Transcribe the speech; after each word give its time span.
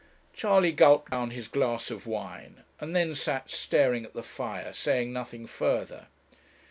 Charley 0.33 0.71
gulped 0.71 1.11
down 1.11 1.29
his 1.29 1.47
glass 1.47 1.91
of 1.91 2.07
wine, 2.07 2.63
and 2.79 2.95
then 2.95 3.13
sat 3.13 3.51
staring 3.51 4.03
at 4.03 4.13
the 4.15 4.23
fire, 4.23 4.73
saying 4.73 5.13
nothing 5.13 5.45
further. 5.45 6.07